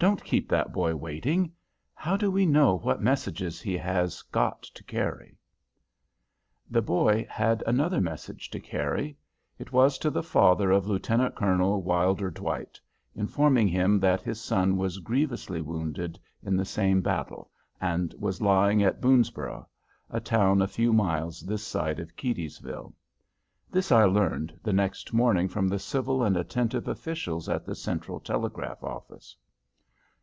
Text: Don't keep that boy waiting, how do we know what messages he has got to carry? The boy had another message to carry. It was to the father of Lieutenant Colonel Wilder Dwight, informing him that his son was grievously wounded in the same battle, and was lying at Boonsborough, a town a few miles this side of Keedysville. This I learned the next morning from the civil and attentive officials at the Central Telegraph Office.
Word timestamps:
Don't 0.00 0.24
keep 0.24 0.48
that 0.48 0.72
boy 0.72 0.94
waiting, 0.96 1.52
how 1.94 2.16
do 2.16 2.30
we 2.30 2.46
know 2.46 2.78
what 2.78 3.02
messages 3.02 3.60
he 3.60 3.76
has 3.76 4.22
got 4.22 4.62
to 4.62 4.82
carry? 4.84 5.36
The 6.70 6.80
boy 6.80 7.26
had 7.28 7.62
another 7.66 8.00
message 8.00 8.48
to 8.52 8.60
carry. 8.60 9.18
It 9.58 9.72
was 9.72 9.98
to 9.98 10.08
the 10.08 10.22
father 10.22 10.70
of 10.70 10.86
Lieutenant 10.86 11.34
Colonel 11.34 11.82
Wilder 11.82 12.30
Dwight, 12.30 12.80
informing 13.14 13.68
him 13.68 13.98
that 14.00 14.22
his 14.22 14.40
son 14.40 14.78
was 14.78 15.00
grievously 15.00 15.60
wounded 15.60 16.18
in 16.42 16.56
the 16.56 16.64
same 16.64 17.02
battle, 17.02 17.50
and 17.78 18.14
was 18.18 18.40
lying 18.40 18.82
at 18.82 19.02
Boonsborough, 19.02 19.66
a 20.08 20.18
town 20.20 20.62
a 20.62 20.66
few 20.66 20.94
miles 20.94 21.42
this 21.42 21.62
side 21.66 22.00
of 22.00 22.16
Keedysville. 22.16 22.94
This 23.70 23.92
I 23.92 24.04
learned 24.06 24.58
the 24.62 24.72
next 24.72 25.12
morning 25.12 25.46
from 25.46 25.68
the 25.68 25.78
civil 25.78 26.22
and 26.24 26.38
attentive 26.38 26.88
officials 26.88 27.50
at 27.50 27.66
the 27.66 27.74
Central 27.74 28.18
Telegraph 28.18 28.82
Office. 28.82 29.36